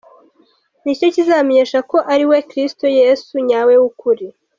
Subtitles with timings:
[0.83, 4.25] Nicyo kizabamenyesha ko ari we Kristo Yesu nyawe w’ukuri.